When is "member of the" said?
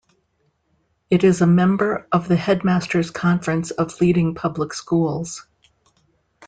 1.45-2.35